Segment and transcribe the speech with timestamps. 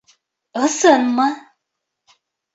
[0.63, 1.27] Ысынмы?